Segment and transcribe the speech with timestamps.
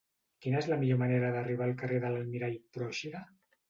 [0.45, 3.29] Quina és la millor manera d'arribar al carrer de l'Almirall Pròixida?